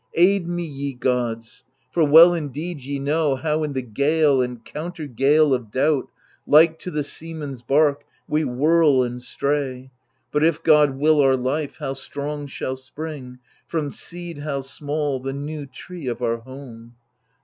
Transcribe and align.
Aid 0.15 0.47
me, 0.47 0.63
ye 0.63 0.93
gods! 0.95 1.63
for 1.91 2.03
well 2.03 2.33
indeed 2.33 2.81
ye 2.81 2.97
know 2.97 3.35
How 3.35 3.61
in 3.63 3.73
the 3.73 3.83
gale 3.83 4.41
and 4.41 4.65
counter 4.65 5.05
gale 5.05 5.53
of 5.53 5.69
doubt. 5.69 6.07
Like 6.47 6.79
to 6.79 6.89
the 6.89 7.03
seaman's 7.03 7.61
bark, 7.61 8.03
we 8.27 8.43
whirl 8.43 9.03
and 9.03 9.21
stray. 9.21 9.91
But, 10.31 10.43
if 10.43 10.63
God 10.63 10.97
will 10.97 11.19
our 11.21 11.37
life, 11.37 11.77
how 11.77 11.93
strong 11.93 12.47
shall 12.47 12.77
spring, 12.77 13.37
From 13.67 13.91
seed 13.93 14.39
how 14.39 14.61
small, 14.61 15.19
the 15.19 15.33
new 15.33 15.67
tree 15.67 16.07
of 16.07 16.19
our 16.23 16.37
home 16.37 16.95